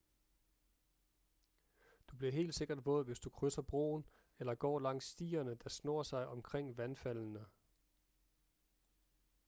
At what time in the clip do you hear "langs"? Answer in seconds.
4.79-5.05